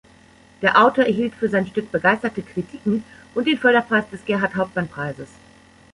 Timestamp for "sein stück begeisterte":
1.47-2.41